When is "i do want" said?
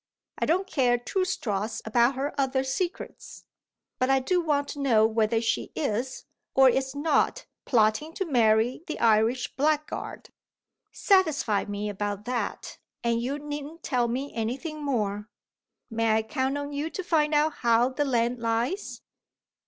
4.09-4.67